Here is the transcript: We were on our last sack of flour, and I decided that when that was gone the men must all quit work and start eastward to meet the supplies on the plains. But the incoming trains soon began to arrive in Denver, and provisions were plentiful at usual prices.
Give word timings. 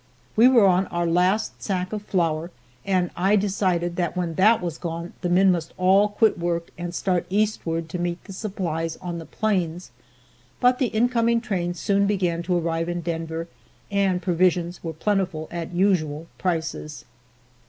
We 0.35 0.47
were 0.47 0.65
on 0.65 0.87
our 0.87 1.05
last 1.05 1.61
sack 1.61 1.93
of 1.93 2.01
flour, 2.01 2.49
and 2.83 3.11
I 3.15 3.35
decided 3.35 3.97
that 3.97 4.17
when 4.17 4.33
that 4.33 4.59
was 4.59 4.79
gone 4.79 5.13
the 5.21 5.29
men 5.29 5.51
must 5.51 5.75
all 5.77 6.07
quit 6.09 6.39
work 6.39 6.69
and 6.75 6.95
start 6.95 7.27
eastward 7.29 7.87
to 7.89 7.99
meet 7.99 8.23
the 8.23 8.33
supplies 8.33 8.97
on 8.97 9.19
the 9.19 9.27
plains. 9.27 9.91
But 10.59 10.79
the 10.79 10.87
incoming 10.87 11.39
trains 11.39 11.79
soon 11.79 12.07
began 12.07 12.41
to 12.41 12.57
arrive 12.57 12.89
in 12.89 13.01
Denver, 13.01 13.47
and 13.91 14.23
provisions 14.23 14.83
were 14.83 14.93
plentiful 14.93 15.47
at 15.51 15.71
usual 15.71 16.25
prices. 16.39 17.05